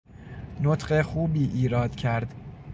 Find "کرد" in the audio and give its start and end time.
1.95-2.33